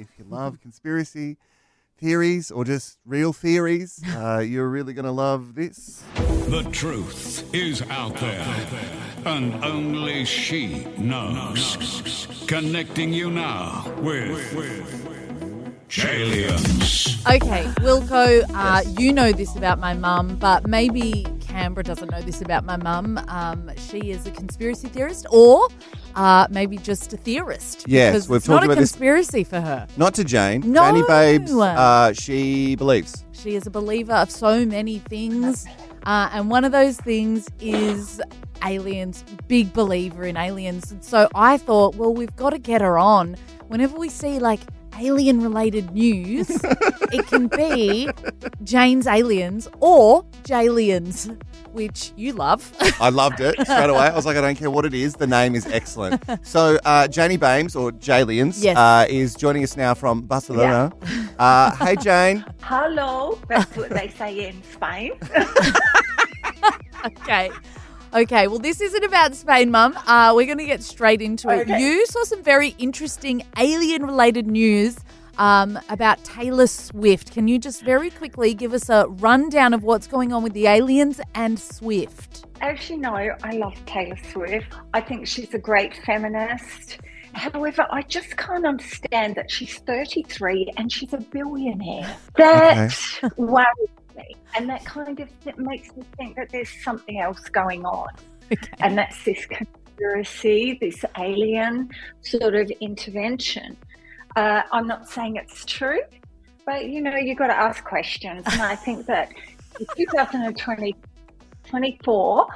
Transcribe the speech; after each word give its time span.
if 0.00 0.18
you 0.18 0.24
love 0.24 0.60
conspiracy 0.60 1.36
theories 1.98 2.50
or 2.50 2.64
just 2.64 2.98
real 3.04 3.32
theories, 3.32 4.02
uh, 4.16 4.38
you're 4.38 4.68
really 4.68 4.94
going 4.94 5.04
to 5.04 5.12
love 5.12 5.54
this. 5.54 6.02
The 6.48 6.68
truth 6.72 7.54
is 7.54 7.82
out 7.82 8.16
there, 8.16 8.46
and 9.26 9.62
only 9.64 10.24
she 10.24 10.86
knows. 10.98 12.26
Connecting 12.48 13.12
you 13.12 13.30
now 13.30 13.92
with 13.98 14.56
Aliens. 15.98 17.24
Okay, 17.26 17.64
Wilco, 17.78 18.44
uh, 18.54 18.82
you 18.98 19.12
know 19.12 19.30
this 19.32 19.54
about 19.54 19.78
my 19.78 19.92
mum, 19.92 20.36
but 20.36 20.66
maybe 20.66 21.26
Canberra 21.50 21.82
doesn't 21.84 22.10
know 22.10 22.22
this 22.22 22.40
about 22.40 22.64
my 22.64 22.76
mum. 22.76 23.18
Um, 23.28 23.70
she 23.76 24.12
is 24.12 24.26
a 24.26 24.30
conspiracy 24.30 24.88
theorist, 24.88 25.26
or 25.30 25.68
uh, 26.14 26.46
maybe 26.50 26.76
just 26.78 27.12
a 27.12 27.16
theorist. 27.16 27.84
Yes, 27.88 28.12
because 28.12 28.28
we've 28.28 28.36
it's 28.38 28.48
not 28.48 28.54
talked 28.60 28.62
a 28.62 28.66
about 28.72 28.78
this- 28.80 28.92
conspiracy 28.92 29.44
for 29.44 29.60
her. 29.60 29.86
Not 29.96 30.14
to 30.14 30.24
Jane. 30.24 30.62
No. 30.70 30.90
Babes, 31.06 31.52
uh, 31.52 32.12
she 32.12 32.76
believes. 32.76 33.24
She 33.32 33.54
is 33.56 33.66
a 33.66 33.70
believer 33.70 34.12
of 34.12 34.30
so 34.30 34.64
many 34.64 34.98
things, 34.98 35.66
uh, 36.04 36.30
and 36.32 36.50
one 36.50 36.64
of 36.64 36.72
those 36.72 36.96
things 36.98 37.48
is 37.60 38.20
aliens. 38.64 39.24
Big 39.48 39.72
believer 39.72 40.24
in 40.24 40.36
aliens. 40.36 40.92
And 40.92 41.02
so 41.04 41.28
I 41.34 41.56
thought, 41.56 41.96
well, 41.96 42.14
we've 42.14 42.34
got 42.36 42.50
to 42.50 42.58
get 42.58 42.80
her 42.80 42.96
on. 42.98 43.36
Whenever 43.68 43.96
we 43.98 44.08
see 44.08 44.38
like 44.38 44.60
alien-related 44.98 45.92
news, 45.92 46.48
it 47.12 47.26
can 47.26 47.48
be 47.48 48.08
Jane's 48.64 49.06
aliens 49.06 49.68
or 49.80 50.24
Jaliens, 50.44 51.36
which 51.72 52.12
you 52.16 52.32
love. 52.32 52.74
I 53.00 53.10
loved 53.10 53.40
it 53.40 53.54
straight 53.60 53.90
away. 53.90 54.00
I 54.00 54.14
was 54.14 54.26
like, 54.26 54.36
I 54.36 54.40
don't 54.40 54.56
care 54.56 54.70
what 54.70 54.84
it 54.84 54.94
is. 54.94 55.14
The 55.14 55.26
name 55.26 55.54
is 55.54 55.66
excellent. 55.66 56.22
So, 56.42 56.78
uh, 56.84 57.06
Janie 57.08 57.36
Bames, 57.36 57.76
or 57.76 57.92
Jalians, 57.92 58.62
Yes. 58.62 58.76
uh, 58.76 59.06
is 59.08 59.34
joining 59.34 59.62
us 59.62 59.76
now 59.76 59.94
from 59.94 60.22
Barcelona. 60.22 60.92
Uh, 61.38 61.74
hey, 61.76 61.96
Jane. 61.96 62.44
Hello, 62.62 63.38
that's 63.48 63.76
what 63.76 63.90
they 63.90 64.08
say 64.08 64.48
in 64.48 64.62
Spain. 64.72 65.12
okay. 67.06 67.50
Okay, 68.12 68.48
well, 68.48 68.58
this 68.58 68.80
isn't 68.80 69.04
about 69.04 69.36
Spain, 69.36 69.70
Mum. 69.70 69.96
Uh, 70.04 70.32
we're 70.34 70.46
going 70.46 70.58
to 70.58 70.64
get 70.64 70.82
straight 70.82 71.22
into 71.22 71.48
it. 71.48 71.60
Okay. 71.60 71.80
You 71.80 72.04
saw 72.06 72.24
some 72.24 72.42
very 72.42 72.74
interesting 72.78 73.42
alien 73.56 74.04
related 74.04 74.48
news 74.48 74.98
um, 75.38 75.78
about 75.88 76.22
Taylor 76.24 76.66
Swift. 76.66 77.32
Can 77.32 77.46
you 77.46 77.60
just 77.60 77.82
very 77.84 78.10
quickly 78.10 78.52
give 78.52 78.72
us 78.72 78.88
a 78.88 79.06
rundown 79.06 79.72
of 79.72 79.84
what's 79.84 80.08
going 80.08 80.32
on 80.32 80.42
with 80.42 80.54
the 80.54 80.66
aliens 80.66 81.20
and 81.36 81.56
Swift? 81.58 82.46
As 82.60 82.90
you 82.90 82.98
know, 82.98 83.14
I 83.14 83.52
love 83.52 83.74
Taylor 83.86 84.18
Swift. 84.32 84.66
I 84.92 85.00
think 85.00 85.28
she's 85.28 85.54
a 85.54 85.58
great 85.58 85.94
feminist. 86.04 86.98
However, 87.32 87.86
I 87.92 88.02
just 88.02 88.36
can't 88.36 88.66
understand 88.66 89.36
that 89.36 89.52
she's 89.52 89.78
33 89.78 90.72
and 90.76 90.90
she's 90.90 91.12
a 91.12 91.18
billionaire. 91.18 92.16
That 92.36 92.92
worries 93.36 93.99
me. 94.28 94.36
And 94.56 94.68
that 94.68 94.84
kind 94.84 95.18
of 95.20 95.28
makes 95.58 95.94
me 95.96 96.02
think 96.16 96.36
that 96.36 96.50
there's 96.50 96.70
something 96.82 97.20
else 97.20 97.48
going 97.48 97.84
on. 97.84 98.08
And 98.80 98.98
that's 98.98 99.22
this 99.24 99.46
conspiracy, 99.46 100.76
this 100.80 101.04
alien 101.16 101.88
sort 102.22 102.56
of 102.56 102.68
intervention. 102.80 103.76
Uh, 104.34 104.62
I'm 104.72 104.88
not 104.88 105.08
saying 105.08 105.36
it's 105.36 105.64
true, 105.64 106.00
but 106.66 106.86
you 106.86 107.00
know, 107.00 107.14
you've 107.16 107.38
got 107.38 107.46
to 107.46 107.56
ask 107.56 107.84
questions. 107.84 108.44
And 108.50 108.60
I 108.60 108.74
think 108.74 109.06
that 109.06 109.32
in 109.78 109.86
2020, 109.96 110.96
24, 111.68 112.46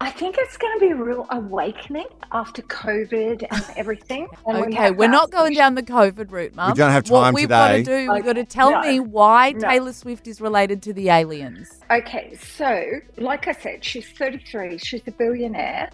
I 0.00 0.10
think 0.10 0.36
it's 0.38 0.56
going 0.56 0.78
to 0.78 0.86
be 0.86 0.92
a 0.92 0.96
real 0.96 1.26
awakening 1.30 2.06
after 2.32 2.62
COVID 2.62 3.46
and 3.50 3.64
everything. 3.76 4.28
And 4.46 4.58
Okay, 4.58 4.74
have 4.74 4.96
we're 4.96 5.08
not 5.08 5.30
going 5.30 5.54
down 5.54 5.74
the 5.74 5.82
COVID 5.82 6.30
route, 6.30 6.54
Mum. 6.54 6.72
We 6.72 6.76
don't 6.76 6.90
have 6.90 7.04
time 7.04 7.12
What 7.12 7.24
time 7.24 7.34
we've 7.34 7.48
got 7.48 7.68
to 7.72 7.78
today. 7.78 8.06
do, 8.06 8.12
we've 8.12 8.24
got 8.24 8.34
to 8.34 8.44
tell 8.44 8.72
no, 8.72 8.80
me 8.82 9.00
why 9.00 9.52
no. 9.52 9.68
Taylor 9.68 9.92
Swift 9.92 10.26
is 10.26 10.40
related 10.40 10.82
to 10.82 10.92
the 10.92 11.08
aliens. 11.08 11.70
Okay, 11.90 12.36
so 12.36 13.00
like 13.16 13.48
I 13.48 13.52
said, 13.52 13.84
she's 13.84 14.08
33. 14.10 14.78
She's 14.78 15.02
a 15.06 15.12
billionaire. 15.12 15.90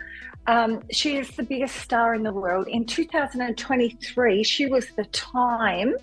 Um, 0.46 0.82
she 0.90 1.16
is 1.18 1.30
the 1.36 1.44
biggest 1.44 1.76
star 1.76 2.14
in 2.14 2.22
the 2.24 2.32
world. 2.32 2.66
In 2.66 2.84
2023, 2.84 4.42
she 4.42 4.66
was 4.66 4.88
the 4.96 5.04
Time 5.06 5.94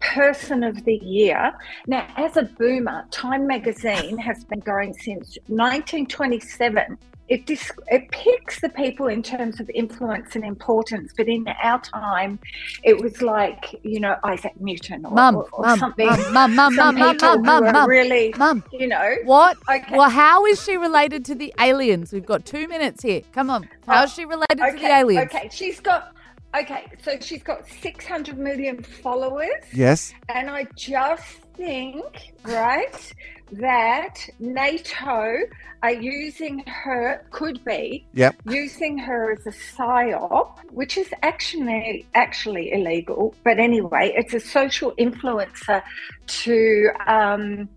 Person 0.00 0.62
of 0.62 0.82
the 0.84 0.96
Year. 0.96 1.52
Now, 1.86 2.06
as 2.16 2.36
a 2.38 2.44
boomer, 2.44 3.06
Time 3.10 3.46
magazine 3.46 4.16
has 4.18 4.44
been 4.44 4.60
going 4.60 4.94
since 4.94 5.36
1927. 5.48 6.96
It, 7.28 7.44
dis- 7.46 7.72
it 7.88 8.08
picks 8.12 8.60
the 8.60 8.68
people 8.68 9.08
in 9.08 9.22
terms 9.22 9.58
of 9.58 9.68
influence 9.70 10.36
and 10.36 10.44
importance, 10.44 11.12
but 11.16 11.26
in 11.28 11.46
our 11.62 11.80
time, 11.80 12.38
it 12.84 13.00
was 13.00 13.20
like, 13.20 13.74
you 13.82 13.98
know, 13.98 14.16
Isaac 14.22 14.52
Newton 14.60 15.04
or, 15.04 15.10
Mum, 15.12 15.36
or, 15.36 15.48
or 15.52 15.64
mum, 15.66 15.78
something. 15.78 16.06
mum, 16.06 16.32
mum, 16.32 16.54
mum, 16.54 16.74
some 16.74 16.94
mum, 16.94 16.98
mum, 16.98 17.14
people 17.16 17.28
mum, 17.28 17.38
who 17.38 17.44
mum, 17.44 17.64
are 17.64 17.72
mum. 17.72 17.90
really, 17.90 18.32
Mum, 18.38 18.64
you 18.72 18.86
know, 18.86 19.16
What? 19.24 19.56
Okay. 19.68 19.96
Well, 19.96 20.08
how 20.10 20.46
is 20.46 20.62
she 20.62 20.76
related 20.76 21.24
to 21.26 21.34
the 21.34 21.52
aliens? 21.60 22.12
We've 22.12 22.24
got 22.24 22.44
two 22.46 22.68
minutes 22.68 23.02
here. 23.02 23.22
Come 23.32 23.50
on. 23.50 23.68
How 23.86 24.04
is 24.04 24.12
she 24.12 24.24
related 24.24 24.58
to 24.58 24.72
the 24.78 24.86
aliens? 24.86 25.30
Okay, 25.34 25.48
she's 25.52 25.80
got 25.80 26.12
okay, 26.56 26.86
so 27.02 27.18
she's 27.20 27.42
got 27.42 27.68
six 27.68 28.06
hundred 28.06 28.38
million 28.38 28.82
followers, 28.82 29.50
Yes. 29.72 30.14
and 30.28 30.48
I 30.48 30.66
just 30.76 31.40
think, 31.56 32.34
right, 32.44 33.12
that 33.52 34.28
NATO 34.38 35.38
are 35.82 35.92
using 35.92 36.58
her 36.66 37.24
could 37.30 37.64
be 37.64 38.04
Yep. 38.14 38.34
using 38.46 38.98
her 38.98 39.32
as 39.32 39.46
a 39.46 39.50
psyop, 39.50 40.58
which 40.70 40.96
is 40.96 41.08
actually 41.22 42.06
actually 42.14 42.72
illegal. 42.72 43.34
But 43.44 43.58
anyway, 43.58 44.12
it's 44.16 44.34
a 44.34 44.40
social 44.40 44.92
influencer 44.92 45.82
to 46.26 46.90
um, 47.06 47.68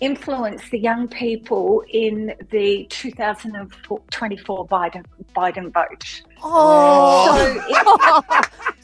influence 0.00 0.62
the 0.70 0.78
young 0.78 1.06
people 1.08 1.82
in 1.88 2.34
the 2.50 2.86
2024 2.90 4.66
Biden 4.68 5.04
Biden 5.36 5.72
vote. 5.72 6.22
Oh. 6.42 7.60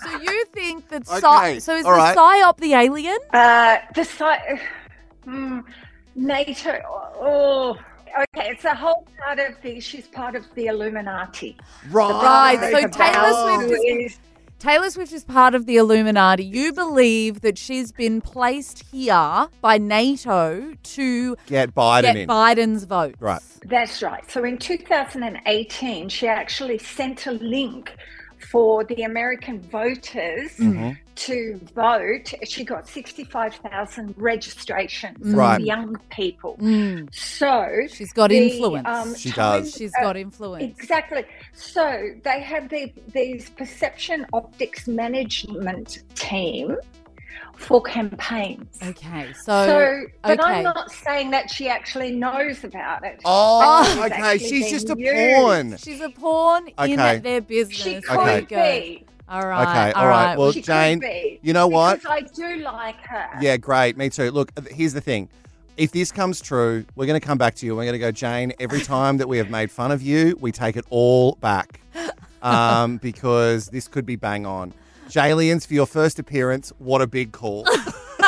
So 0.00 0.08
so 0.10 0.20
you 0.22 0.44
think 0.46 0.88
that 0.88 1.08
Okay, 1.08 1.20
psy- 1.20 1.58
so 1.58 1.74
is 1.76 1.84
all 1.86 1.92
the 1.92 1.98
right. 1.98 2.16
psyop 2.16 2.58
the 2.58 2.74
alien? 2.74 3.18
Uh, 3.32 3.78
the 3.94 4.04
site, 4.04 4.60
mm, 5.26 5.64
NATO. 6.14 6.78
Oh, 7.18 7.78
okay. 8.34 8.50
It's 8.50 8.64
a 8.64 8.74
whole 8.74 9.06
part 9.18 9.38
of 9.38 9.54
the. 9.62 9.80
She's 9.80 10.06
part 10.06 10.36
of 10.36 10.44
the 10.54 10.66
Illuminati. 10.66 11.56
Right, 11.90 12.58
The 12.60 12.70
so 12.82 12.88
Taylor 12.88 13.58
Swift 13.58 13.72
is- 13.72 14.12
is- 14.12 14.18
Taylor 14.66 14.90
Swift 14.90 15.12
is 15.12 15.22
part 15.22 15.54
of 15.54 15.66
the 15.66 15.76
Illuminati. 15.76 16.42
You 16.42 16.72
believe 16.72 17.42
that 17.42 17.56
she's 17.56 17.92
been 17.92 18.20
placed 18.20 18.82
here 18.90 19.46
by 19.60 19.78
NATO 19.78 20.72
to 20.82 21.36
Get 21.46 21.72
Biden 21.72 22.02
get 22.02 22.16
in. 22.16 22.28
Biden's 22.28 22.82
vote. 22.82 23.14
Right. 23.20 23.40
That's 23.64 24.02
right. 24.02 24.28
So 24.28 24.42
in 24.42 24.58
2018, 24.58 26.08
she 26.08 26.26
actually 26.26 26.78
sent 26.78 27.28
a 27.28 27.30
link 27.30 27.94
for 28.38 28.84
the 28.84 29.02
American 29.02 29.60
voters 29.60 30.52
Mm-hmm. 30.58 30.90
to 31.16 31.60
vote. 31.74 32.32
She 32.44 32.64
got 32.64 32.86
65,000 32.88 34.14
registrations 34.16 35.16
Right. 35.34 35.60
of 35.60 35.66
young 35.66 35.96
people. 36.10 36.56
Mm, 36.60 37.08
So 37.14 37.86
she's 37.88 38.12
got 38.12 38.30
the, 38.30 38.38
influence. 38.52 38.86
um, 38.86 39.14
She 39.14 39.30
Time- 39.30 39.62
does. 39.62 39.74
she's 39.74 39.92
uh, 39.98 40.02
got 40.02 40.16
influence. 40.16 40.62
Exactly. 40.78 41.24
So 41.54 42.10
they 42.22 42.40
have 42.42 42.68
the, 42.68 42.92
these 43.12 43.48
perception 43.50 44.26
optics 44.32 44.86
management 44.86 46.02
team 46.14 46.76
for 47.56 47.82
campaigns. 47.82 48.78
Okay, 48.82 49.32
so, 49.32 49.66
So, 49.66 50.04
but 50.22 50.40
okay. 50.40 50.58
I'm 50.58 50.62
not 50.64 50.90
saying 50.90 51.30
that 51.30 51.50
she 51.50 51.68
actually 51.68 52.12
knows 52.12 52.64
about 52.64 53.04
it. 53.04 53.20
Oh, 53.24 53.84
She's 53.84 53.98
okay. 54.12 54.38
She's 54.38 54.70
just 54.70 54.90
a 54.90 54.96
used. 54.96 55.14
pawn. 55.36 55.76
she's 55.78 56.00
a 56.00 56.10
pawn 56.10 56.68
in 56.68 57.00
Okay. 57.00 57.18
their 57.18 57.40
business. 57.40 57.76
She 57.76 57.92
There 57.94 58.02
could 58.02 58.18
Okay. 58.52 58.98
be. 59.00 59.06
All 59.28 59.46
right. 59.46 59.68
Okay, 59.68 59.92
all 59.92 60.02
all 60.02 60.08
right. 60.08 60.26
right. 60.26 60.38
Well, 60.38 60.52
she 60.52 60.62
Jane, 60.62 61.02
you 61.42 61.52
know 61.52 61.66
what? 61.66 62.00
Because 62.00 62.12
I 62.12 62.20
do 62.34 62.62
like 62.62 62.96
her. 63.08 63.28
Yeah, 63.40 63.56
great. 63.56 63.96
Me 63.96 64.08
too. 64.08 64.30
Look, 64.30 64.52
here's 64.70 64.92
the 64.92 65.00
thing. 65.00 65.28
If 65.76 65.92
this 65.92 66.12
comes 66.12 66.40
true, 66.40 66.84
we're 66.94 67.06
going 67.06 67.20
to 67.20 67.26
come 67.26 67.36
back 67.36 67.54
to 67.56 67.66
you. 67.66 67.74
We're 67.76 67.82
going 67.84 67.94
to 67.94 67.98
go, 67.98 68.12
Jane, 68.12 68.52
every 68.60 68.80
time 68.80 69.18
that 69.18 69.28
we 69.28 69.36
have 69.38 69.50
made 69.50 69.70
fun 69.70 69.90
of 69.90 70.00
you, 70.00 70.36
we 70.40 70.52
take 70.52 70.76
it 70.76 70.84
all 70.90 71.34
back 71.40 71.80
um, 72.42 72.98
because 72.98 73.68
this 73.68 73.88
could 73.88 74.06
be 74.06 74.16
bang 74.16 74.46
on. 74.46 74.72
Jaliens, 75.08 75.66
for 75.66 75.74
your 75.74 75.86
first 75.86 76.18
appearance, 76.18 76.72
what 76.78 77.00
a 77.02 77.06
big 77.06 77.32
call. 77.32 77.64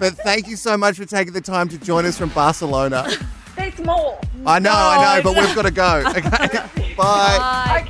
but 0.00 0.14
thank 0.24 0.48
you 0.48 0.56
so 0.56 0.76
much 0.76 0.96
for 0.96 1.04
taking 1.04 1.32
the 1.32 1.40
time 1.40 1.68
to 1.68 1.78
join 1.78 2.04
us 2.06 2.18
from 2.18 2.30
Barcelona. 2.30 3.08
There's 3.56 3.78
more. 3.80 4.20
I 4.46 4.58
know, 4.58 4.70
I 4.72 5.20
know, 5.20 5.30
No, 5.30 5.34
but 5.34 5.40
we've 5.40 5.54
got 5.54 5.62
to 5.62 5.70
go. 5.70 6.02
Okay. 6.16 6.20
Bye. 6.20 6.94
Bye. 6.96 7.82
Okay. 7.82 7.87